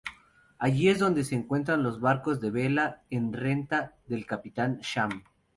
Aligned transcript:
Allí 0.57 0.89
es 0.89 0.97
donde 0.97 1.23
se 1.23 1.35
encuentran 1.35 1.83
los 1.83 2.01
barcos 2.01 2.41
de 2.41 2.49
vela 2.49 3.03
en 3.11 3.33
renta 3.33 3.93
del 4.07 4.25
Capitán 4.25 4.79
Sham. 4.81 5.21